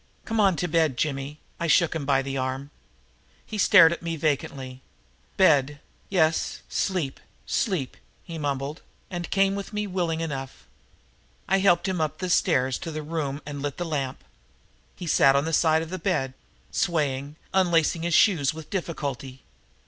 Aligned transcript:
"Come 0.25 0.39
on 0.39 0.55
to 0.55 0.67
bed, 0.67 0.97
Jimmy," 0.97 1.39
I 1.59 1.67
shook 1.67 1.93
him 1.93 2.07
by 2.07 2.23
the 2.23 2.35
arm. 2.35 2.71
He 3.45 3.59
stared 3.59 3.93
at 3.93 4.01
me 4.01 4.15
vacantly. 4.15 4.81
"Bed 5.37 5.79
yes 6.09 6.63
sleep! 6.67 7.19
sleep!" 7.45 7.95
he 8.23 8.39
mumbled, 8.39 8.81
and 9.11 9.29
came 9.29 9.53
with 9.53 9.73
me 9.73 9.85
willingly 9.85 10.23
enough. 10.23 10.65
I 11.47 11.59
helped 11.59 11.87
him 11.87 12.01
up 12.01 12.17
the 12.17 12.31
stairs 12.31 12.79
to 12.79 12.89
the 12.89 13.03
room 13.03 13.43
and 13.45 13.61
lit 13.61 13.77
the 13.77 13.85
lamp. 13.85 14.23
He 14.95 15.05
sat 15.05 15.35
on 15.35 15.45
the 15.45 15.53
side 15.53 15.83
of 15.83 15.91
the 15.91 15.99
bed, 15.99 16.33
swaying, 16.71 17.35
unlacing 17.53 18.01
his 18.01 18.15
shoes 18.15 18.55
with 18.55 18.71
difficulty. 18.71 19.43